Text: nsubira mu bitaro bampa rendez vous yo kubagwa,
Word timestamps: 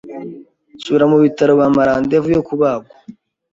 nsubira 0.77 1.05
mu 1.11 1.17
bitaro 1.23 1.51
bampa 1.59 1.81
rendez 1.87 2.19
vous 2.21 2.33
yo 2.35 2.43
kubagwa, 2.49 2.91